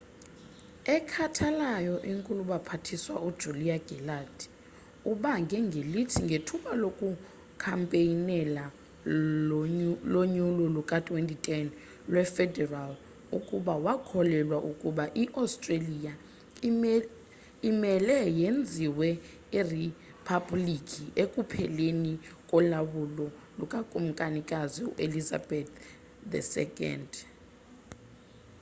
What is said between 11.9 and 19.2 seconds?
lwe federal ukuba wakholelwa ukuba i-australia imele yenziwe